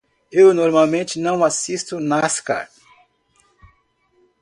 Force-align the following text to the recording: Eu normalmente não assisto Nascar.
Eu 0.31 0.51
normalmente 0.51 1.19
não 1.19 1.43
assisto 1.45 1.99
Nascar. 1.99 2.67